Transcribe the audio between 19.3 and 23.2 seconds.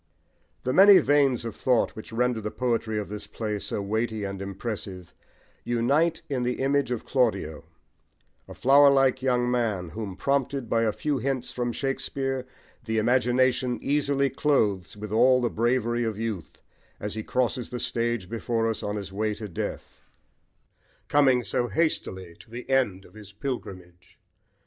to death, coming so hastily to the end of